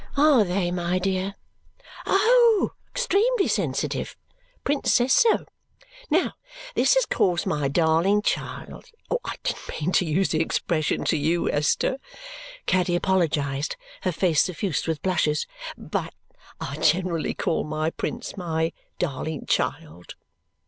"Are 0.17 0.43
they, 0.43 0.71
my 0.71 0.97
dear?" 0.97 1.35
"Oh, 2.07 2.71
extremely 2.89 3.47
sensitive. 3.47 4.15
Prince 4.63 4.95
says 4.95 5.13
so. 5.13 5.45
Now, 6.09 6.33
this 6.73 6.95
has 6.95 7.05
caused 7.05 7.45
my 7.45 7.67
darling 7.67 8.23
child 8.23 8.85
I 9.23 9.35
didn't 9.43 9.69
mean 9.79 9.91
to 9.91 10.05
use 10.07 10.29
the 10.29 10.41
expression 10.41 11.03
to 11.05 11.17
you, 11.17 11.51
Esther," 11.51 11.99
Caddy 12.65 12.95
apologized, 12.95 13.75
her 14.01 14.11
face 14.11 14.41
suffused 14.41 14.87
with 14.87 15.03
blushes, 15.03 15.45
"but 15.77 16.15
I 16.59 16.77
generally 16.77 17.35
call 17.35 17.63
Prince 17.95 18.35
my 18.35 18.73
darling 18.97 19.45
child." 19.45 20.15